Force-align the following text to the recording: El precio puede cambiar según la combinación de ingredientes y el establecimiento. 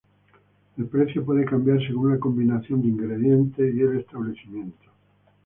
El 0.79 0.87
precio 0.87 1.23
puede 1.23 1.45
cambiar 1.45 1.77
según 1.85 2.09
la 2.09 2.17
combinación 2.17 2.81
de 2.81 2.87
ingredientes 2.87 3.71
y 3.75 3.81
el 3.81 3.99
establecimiento. 3.99 4.87